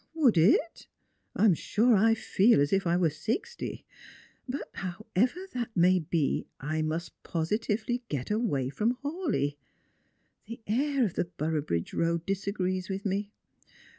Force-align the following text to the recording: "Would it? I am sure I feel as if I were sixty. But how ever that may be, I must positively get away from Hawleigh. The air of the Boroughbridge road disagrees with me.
"Would 0.23 0.35
it? 0.35 0.87
I 1.35 1.45
am 1.45 1.53
sure 1.53 1.95
I 1.95 2.15
feel 2.15 2.59
as 2.59 2.73
if 2.73 2.87
I 2.87 2.97
were 2.97 3.11
sixty. 3.11 3.85
But 4.49 4.67
how 4.73 5.05
ever 5.15 5.45
that 5.53 5.77
may 5.77 5.99
be, 5.99 6.47
I 6.59 6.81
must 6.81 7.21
positively 7.21 8.01
get 8.09 8.31
away 8.31 8.69
from 8.69 8.97
Hawleigh. 9.03 9.57
The 10.47 10.59
air 10.65 11.05
of 11.05 11.13
the 11.13 11.25
Boroughbridge 11.25 11.93
road 11.93 12.25
disagrees 12.25 12.89
with 12.89 13.05
me. 13.05 13.29